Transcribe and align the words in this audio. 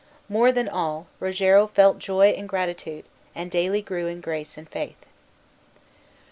More 0.27 0.51
than 0.51 0.67
all 0.67 1.05
Rogero 1.19 1.67
felt 1.67 1.99
joy 1.99 2.29
and 2.29 2.49
gratitude, 2.49 3.05
and 3.35 3.51
daily 3.51 3.83
grew 3.83 4.07
in 4.07 4.19
grace 4.19 4.57
and 4.57 4.67
faith. 4.67 5.05